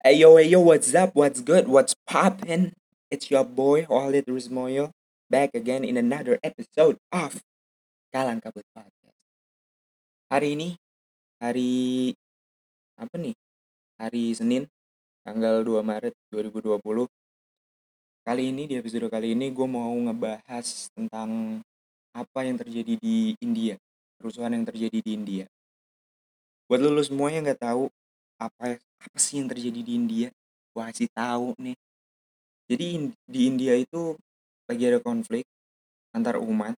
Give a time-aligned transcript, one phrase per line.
[0.00, 1.12] Hey yo, hey yo, what's up?
[1.12, 1.68] What's good?
[1.68, 2.72] What's poppin'?
[3.12, 4.96] It's your boy Walid Rizmoyo
[5.28, 7.44] back again in another episode of
[8.08, 9.20] Kalang Kabut Podcast.
[10.32, 10.80] Hari ini
[11.36, 12.16] hari
[12.96, 13.36] apa nih?
[14.00, 14.64] Hari Senin
[15.20, 16.80] tanggal 2 Maret 2020.
[18.24, 21.60] Kali ini di episode kali ini gue mau ngebahas tentang
[22.16, 23.76] apa yang terjadi di India,
[24.16, 25.44] kerusuhan yang terjadi di India.
[26.72, 27.92] Buat lu semua yang nggak tahu
[28.40, 30.28] apa apa sih yang terjadi di India,
[30.76, 31.76] gue kasih tahu nih.
[32.70, 32.86] Jadi
[33.26, 34.14] di India itu
[34.70, 35.42] lagi ada konflik
[36.14, 36.76] antar umat.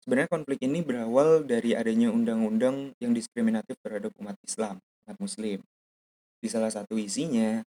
[0.00, 5.60] Sebenarnya konflik ini berawal dari adanya undang-undang yang diskriminatif terhadap umat Islam, umat Muslim.
[6.40, 7.60] Di salah satu isinya,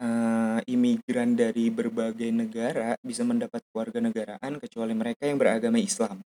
[0.00, 6.24] eh, imigran dari berbagai negara bisa mendapat keluarga negaraan kecuali mereka yang beragama Islam.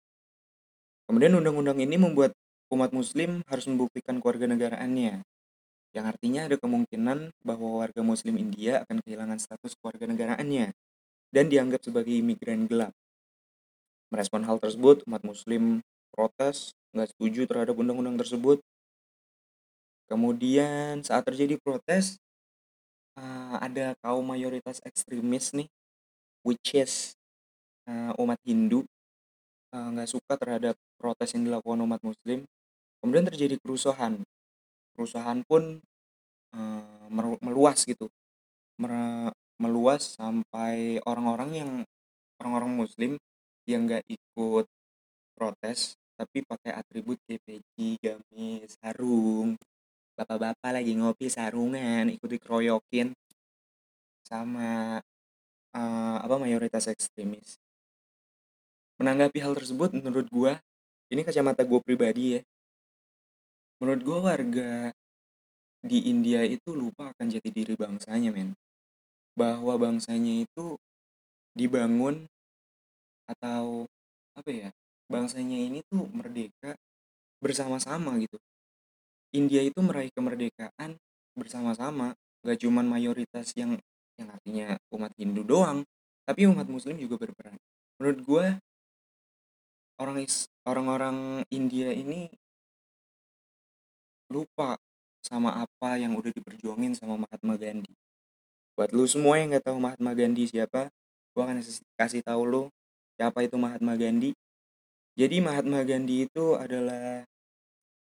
[1.05, 2.33] Kemudian undang-undang ini membuat
[2.72, 5.20] umat Muslim harus membuktikan keluarga negaraannya,
[5.95, 10.75] yang artinya ada kemungkinan bahwa warga Muslim India akan kehilangan status keluarga negaraannya
[11.31, 12.91] dan dianggap sebagai imigran gelap.
[14.11, 18.59] Merespon hal tersebut, umat Muslim protes, nggak setuju terhadap undang-undang tersebut.
[20.11, 22.19] Kemudian saat terjadi protes,
[23.19, 25.70] eh, ada kaum mayoritas ekstremis nih,
[26.42, 27.14] which is
[27.86, 28.83] eh, umat Hindu,
[29.75, 32.47] eh, nggak suka terhadap protes yang dilakukan umat Muslim.
[32.98, 34.23] Kemudian terjadi kerusuhan.
[34.95, 35.83] Kerusuhan pun
[37.11, 38.06] meru- meluas gitu,
[38.78, 41.70] Mere- meluas sampai orang-orang yang
[42.39, 43.12] orang-orang Muslim
[43.67, 44.67] yang nggak ikut
[45.34, 49.59] protes tapi pakai atribut peci, gamis, sarung.
[50.14, 53.11] Bapak-bapak lagi ngopi sarungan, ikut dikeroyokin
[54.23, 55.03] sama
[55.75, 57.58] eh, apa mayoritas ekstremis.
[59.03, 60.62] Menanggapi hal tersebut menurut gua,
[61.11, 62.41] ini kacamata gua pribadi ya.
[63.83, 64.94] Menurut gua warga
[65.84, 68.56] di India itu lupa akan jati diri bangsanya, men.
[69.34, 70.78] Bahwa bangsanya itu
[71.53, 72.25] dibangun
[73.28, 73.84] atau
[74.34, 74.70] apa ya?
[75.11, 76.74] Bangsanya ini tuh merdeka
[77.45, 78.40] bersama-sama gitu.
[79.35, 80.96] India itu meraih kemerdekaan
[81.35, 82.14] bersama-sama,
[82.46, 83.77] gak cuman mayoritas yang
[84.14, 85.83] yang artinya umat Hindu doang,
[86.23, 87.58] tapi umat Muslim juga berperan.
[87.98, 88.46] Menurut gue
[89.98, 90.23] orang
[90.67, 91.17] orang-orang
[91.51, 92.30] India ini
[94.33, 94.80] lupa
[95.24, 97.92] sama apa yang udah diperjuangin sama Mahatma Gandhi.
[98.77, 100.92] Buat lu semua yang nggak tahu Mahatma Gandhi siapa,
[101.33, 101.64] gue akan
[101.96, 102.62] kasih- tahu lu
[103.17, 104.36] siapa itu Mahatma Gandhi.
[105.14, 107.23] Jadi Mahatma Gandhi itu adalah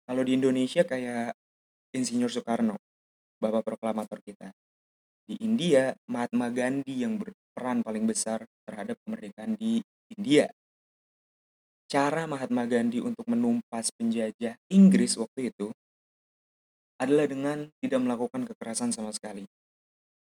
[0.05, 1.33] kalau di Indonesia kayak
[1.91, 2.79] Insinyur Soekarno,
[3.41, 4.53] bapak proklamator kita.
[5.27, 9.83] Di India, Mahatma Gandhi yang berperan paling besar terhadap kemerdekaan di
[10.15, 10.47] India.
[11.91, 15.75] Cara Mahatma Gandhi untuk menumpas penjajah Inggris waktu itu
[17.01, 19.49] adalah dengan tidak melakukan kekerasan sama sekali.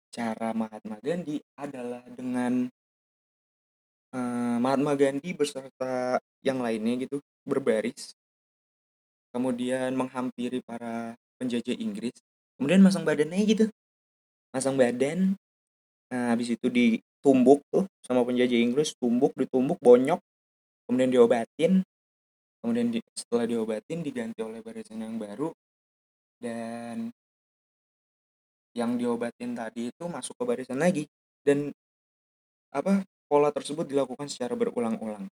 [0.09, 2.73] Cara Mahatma Gandhi adalah dengan
[4.17, 8.17] eh, Mahatma Gandhi beserta yang lainnya gitu berbaris,
[9.37, 12.17] kemudian menghampiri para penjajah Inggris,
[12.57, 13.67] kemudian masang badannya gitu,
[14.53, 15.35] masang badan,
[16.09, 20.21] nah, habis itu ditumbuk tuh sama penjajah Inggris, tumbuk, ditumbuk, bonyok,
[20.87, 21.83] kemudian diobatin,
[22.63, 25.51] kemudian di, setelah diobatin diganti oleh barisan yang baru
[26.43, 27.15] dan
[28.75, 31.07] yang diobatin tadi itu masuk ke barisan lagi.
[31.45, 31.71] Dan
[32.73, 35.29] apa pola tersebut dilakukan secara berulang-ulang.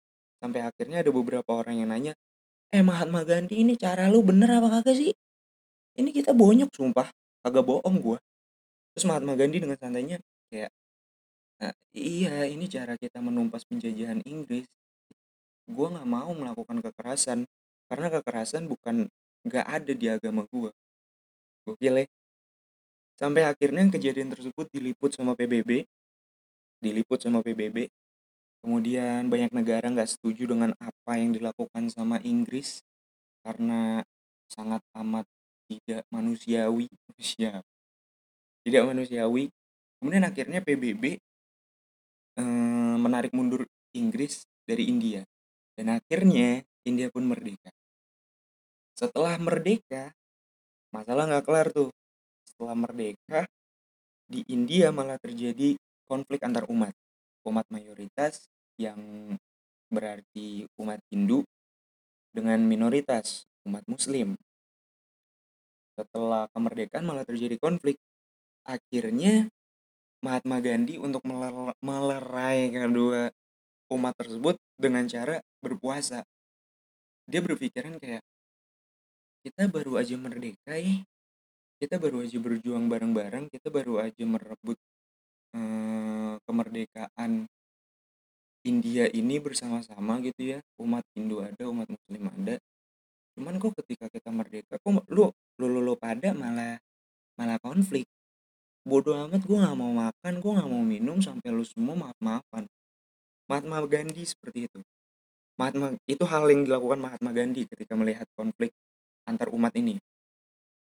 [0.43, 2.13] Sampai akhirnya ada beberapa orang yang nanya
[2.75, 5.13] eh Mahatma Gandhi ini cara lu bener apa kagak sih?
[5.97, 7.09] Ini kita bonyok sumpah.
[7.47, 8.19] Kagak bohong gua.
[8.93, 10.19] Terus Mahatma Gandhi dengan santainya
[10.51, 10.75] kayak
[11.63, 14.67] "Nah, iya ini cara kita menumpas penjajahan Inggris.
[15.71, 17.47] Gua nggak mau melakukan kekerasan.
[17.87, 19.07] Karena kekerasan bukan
[19.47, 20.75] nggak ada di agama gua
[21.67, 22.07] gokil ya
[23.19, 25.85] sampai akhirnya kejadian tersebut diliput sama PBB
[26.79, 27.91] diliput sama PBB
[28.63, 32.87] kemudian banyak negara nggak setuju dengan apa yang dilakukan sama Inggris
[33.43, 34.07] karena
[34.51, 35.27] sangat amat
[35.67, 36.87] tidak manusiawi.
[37.11, 37.63] Manusia
[38.67, 39.51] tidak manusiawi.
[40.03, 41.05] Kemudian akhirnya PBB
[42.39, 43.63] eh, menarik mundur
[43.95, 45.23] Inggris dari India.
[45.79, 47.71] Dan akhirnya India pun merdeka.
[48.97, 50.11] Setelah merdeka
[50.97, 51.93] masalah nggak kelar tuh.
[52.49, 53.45] Setelah merdeka
[54.25, 55.77] di India malah terjadi
[56.09, 56.97] konflik antar umat.
[57.45, 58.49] Umat mayoritas
[58.81, 58.97] yang
[59.93, 61.45] berarti umat Hindu
[62.33, 64.41] dengan minoritas umat Muslim.
[65.97, 68.01] Setelah kemerdekaan malah terjadi konflik.
[68.67, 69.47] Akhirnya
[70.25, 73.31] Mahatma Gandhi untuk meler- melerai kedua
[73.95, 76.27] umat tersebut dengan cara berpuasa.
[77.31, 78.23] Dia berpikiran kayak
[79.47, 81.07] kita baru aja merdeka ya
[81.77, 84.81] kita baru aja berjuang bareng-bareng, kita baru aja merebut,
[85.53, 87.45] eee, kemerdekaan
[88.65, 92.57] India ini bersama-sama gitu ya, umat Hindu ada, umat Muslim ada.
[93.37, 95.29] Cuman kok ketika kita merdeka, kok lu
[95.61, 96.81] lu lu, lu pada malah
[97.37, 98.09] malah konflik.
[98.89, 102.65] Bodo amat gue nggak mau makan, gue nggak mau minum sampai lu semua maaf-maafan.
[103.47, 104.81] Mahatma Gandhi seperti itu.
[105.61, 108.73] Mahatma itu hal yang dilakukan Mahatma Gandhi ketika melihat konflik
[109.27, 109.99] antar umat ini.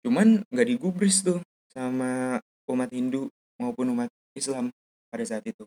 [0.05, 1.41] Cuman nggak digubris tuh
[1.73, 2.37] sama
[2.69, 3.27] umat Hindu
[3.57, 4.69] maupun umat Islam
[5.09, 5.65] pada saat itu.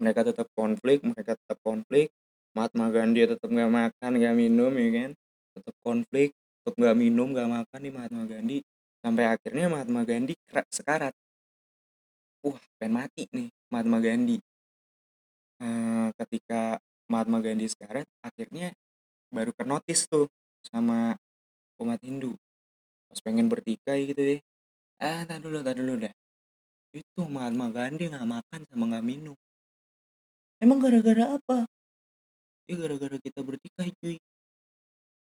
[0.00, 2.08] Mereka tetap konflik, mereka tetap konflik.
[2.50, 5.10] Mahatma Gandhi tetap nggak makan, nggak minum, ya kan?
[5.54, 8.58] Tetap konflik, tetap nggak minum, nggak makan nih Mahatma Gandhi.
[9.00, 10.34] Sampai akhirnya Mahatma Gandhi
[10.72, 11.14] sekarat.
[12.42, 14.40] Wah, pengen mati nih Mahatma Gandhi.
[15.60, 18.72] Uh, ketika Mahatma Gandhi sekarat, akhirnya
[19.30, 19.62] baru ke
[20.10, 20.26] tuh
[20.66, 21.14] sama
[21.82, 22.36] umat Hindu.
[23.10, 24.40] Pas pengen bertikai gitu deh.
[25.00, 26.12] Ah tak dulu tak dulu dah.
[26.92, 29.36] Itu Mahatma Gandhi nggak makan sama nggak minum.
[30.60, 31.64] Emang gara-gara apa?
[32.68, 34.20] Ya gara-gara kita bertikai cuy.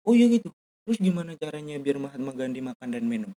[0.03, 0.51] Oh iya gitu.
[0.83, 3.31] Terus gimana caranya biar Mahatma Gandhi makan dan minum?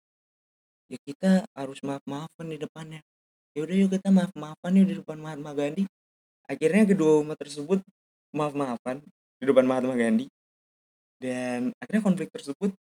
[0.91, 3.01] Ya kita harus maaf-maafan di depannya.
[3.53, 5.85] Ya udah yuk kita maaf-maafan yuk di depan Mahatma Gandhi.
[6.49, 7.85] Akhirnya kedua umat tersebut
[8.33, 9.05] maaf-maafan
[9.39, 10.27] di depan Mahatma Gandhi.
[11.23, 12.75] Dan akhirnya konflik tersebut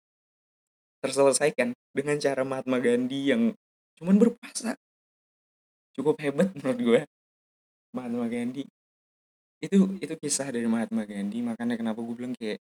[1.03, 3.55] terselesaikan dengan cara Mahatma Gandhi yang
[3.99, 4.79] cuman berpuasa
[5.99, 7.01] cukup hebat menurut gue
[7.91, 8.65] Mahatma Gandhi.
[9.59, 11.43] Itu itu kisah dari Mahatma Gandhi.
[11.43, 12.63] Makanya kenapa gue bilang kayak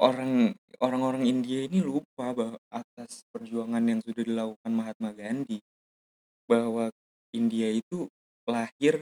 [0.00, 5.60] orang orang-orang India ini lupa bahwa atas perjuangan yang sudah dilakukan Mahatma Gandhi
[6.48, 6.92] bahwa
[7.32, 8.08] India itu
[8.48, 9.00] lahir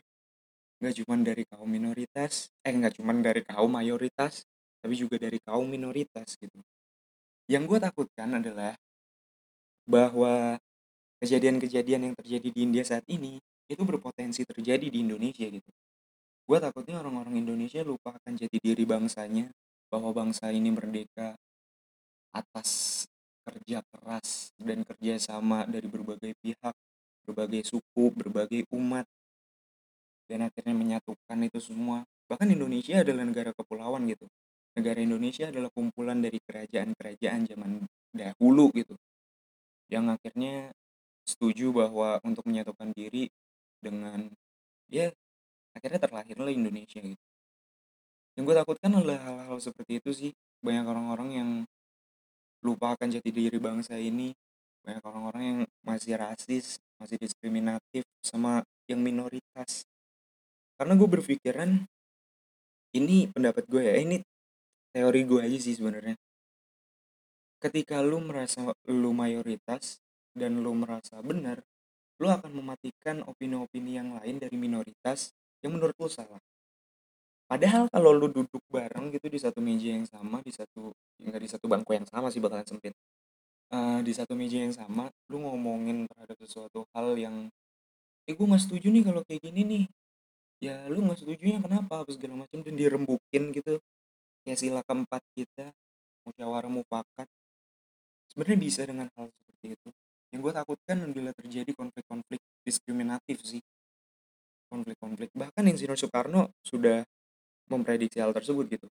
[0.83, 4.43] nggak cuma dari kaum minoritas eh nggak cuma dari kaum mayoritas
[4.83, 6.61] tapi juga dari kaum minoritas gitu
[7.51, 8.73] yang gue takutkan adalah
[9.85, 10.57] bahwa
[11.21, 13.37] kejadian-kejadian yang terjadi di India saat ini
[13.69, 15.71] itu berpotensi terjadi di Indonesia gitu.
[16.45, 19.49] Gue takutnya orang-orang Indonesia lupa akan jati diri bangsanya,
[19.89, 21.37] bahwa bangsa ini merdeka
[22.33, 23.05] atas
[23.45, 26.75] kerja keras dan kerjasama dari berbagai pihak,
[27.25, 29.09] berbagai suku, berbagai umat,
[30.29, 32.05] dan akhirnya menyatukan itu semua.
[32.29, 34.29] Bahkan Indonesia adalah negara kepulauan gitu
[34.75, 38.95] negara Indonesia adalah kumpulan dari kerajaan-kerajaan zaman dahulu gitu
[39.93, 40.73] yang akhirnya
[41.25, 43.29] setuju bahwa untuk menyatukan diri
[43.81, 44.29] dengan
[44.89, 45.13] ya
[45.77, 47.25] akhirnya terlahirlah Indonesia gitu.
[48.35, 50.31] Yang gue takutkan adalah hal-hal seperti itu sih.
[50.59, 51.51] Banyak orang-orang yang
[52.65, 54.35] lupa akan jati diri bangsa ini.
[54.83, 59.87] Banyak orang-orang yang masih rasis masih diskriminatif sama yang minoritas.
[60.75, 61.71] Karena gue berpikiran
[62.95, 64.23] ini pendapat gue ya ini
[64.95, 66.15] teori gue aja sih sebenarnya.
[67.59, 69.99] Ketika lu merasa lu mayoritas
[70.31, 71.67] dan lu merasa benar
[72.23, 75.35] lu akan mematikan opini-opini yang lain dari minoritas
[75.67, 76.39] yang menurut lu salah.
[77.51, 81.49] Padahal kalau lu duduk bareng gitu di satu meja yang sama di satu enggak di
[81.51, 82.95] satu bangku yang sama sih bakalan sempit.
[83.75, 87.51] Uh, di satu meja yang sama lu ngomongin terhadap sesuatu hal yang
[88.25, 89.85] eh gue nggak setuju nih kalau kayak gini nih.
[90.63, 92.07] Ya lu nggak setuju nya kenapa?
[92.07, 93.83] Apa segala macam dan dirembukin gitu
[94.45, 95.73] ya sila keempat kita
[96.29, 97.29] musyawarah mufakat.
[98.29, 99.89] Sebenarnya bisa dengan hal seperti itu.
[100.33, 103.63] Yang gue takutkan adalah terjadi konflik-konflik diskriminatif sih.
[104.69, 105.31] Konflik-konflik.
[105.33, 107.05] Bahkan Insinyur Soekarno sudah
[107.71, 108.89] memprediksi hal tersebut gitu.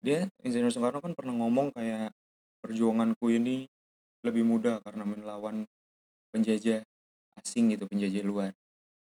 [0.00, 2.14] Dia Insinyur Soekarno kan pernah ngomong kayak
[2.62, 3.66] perjuanganku ini
[4.22, 5.66] lebih mudah karena melawan
[6.30, 6.84] penjajah
[7.42, 8.52] asing gitu penjajah luar.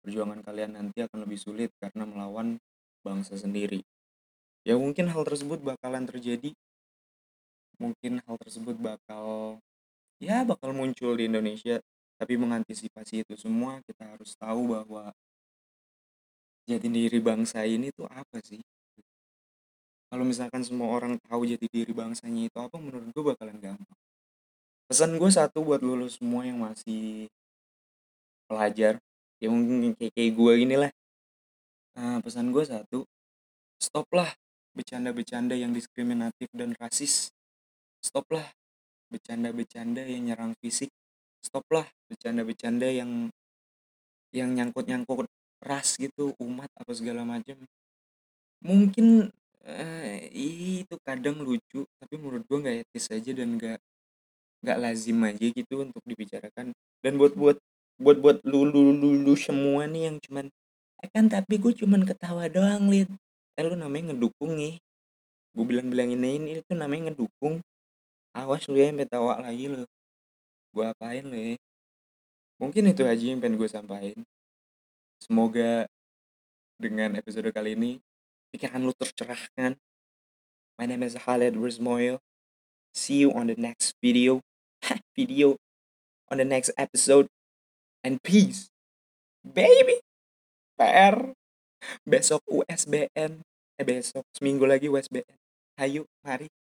[0.03, 2.59] Perjuangan kalian nanti akan lebih sulit karena melawan
[3.01, 3.81] bangsa sendiri
[4.63, 6.51] ya mungkin hal tersebut bakalan terjadi.
[7.79, 9.59] Mungkin hal tersebut bakal
[10.23, 11.83] ya bakal muncul di Indonesia
[12.15, 15.11] tapi mengantisipasi itu semua kita harus tahu bahwa
[16.63, 18.63] jati diri bangsa ini tuh apa sih?
[20.07, 23.97] Kalau misalkan semua orang tahu jati diri bangsanya itu apa menurut gue bakalan gampang.
[24.85, 27.25] Pesan gue satu buat lulus semua yang masih
[28.45, 29.01] pelajar
[29.41, 30.91] ya mungkin kayak, gue inilah.
[31.97, 33.05] Uh, pesan gue satu
[33.81, 34.29] stoplah
[34.73, 37.29] bercanda-bercanda yang diskriminatif dan rasis.
[38.03, 38.45] Stoplah
[39.07, 40.89] bercanda-bercanda yang nyerang fisik.
[41.45, 43.29] Stoplah bercanda-bercanda yang
[44.33, 45.29] yang nyangkut-nyangkut
[45.61, 47.61] ras gitu, umat apa segala macam.
[48.65, 49.29] Mungkin
[49.63, 53.77] eh, itu kadang lucu, tapi menurut gua nggak etis aja dan nggak
[54.63, 56.73] nggak lazim aja gitu untuk dibicarakan.
[57.03, 57.57] Dan buat buat
[58.01, 60.49] buat buat lulu lulu semua nih yang cuman
[61.11, 63.11] kan tapi gue cuman ketawa doang lihat
[63.57, 64.81] eh lu namanya ngedukung nih.
[65.53, 67.61] Gue bilang bilangin ini itu namanya ngedukung.
[68.33, 69.85] Awas lu ya sampai tawa lagi lu.
[70.73, 71.55] Gue apain lo ya?
[72.57, 74.25] Mungkin itu aja yang pengen gue sampaikan.
[75.21, 75.85] Semoga
[76.81, 77.91] dengan episode kali ini
[78.49, 79.77] pikiran lu tercerahkan.
[80.81, 82.17] My name is Khaled Rizmoyo
[82.93, 84.41] see you on the next video.
[85.17, 85.57] Video.
[86.29, 87.27] On the next episode.
[88.03, 88.69] And peace.
[89.43, 89.99] Baby.
[90.77, 91.33] PR
[92.05, 93.41] besok USBN
[93.79, 95.25] eh besok seminggu lagi USBN
[95.81, 96.47] ayo mari